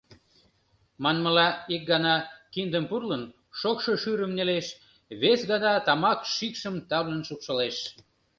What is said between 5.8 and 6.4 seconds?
тамак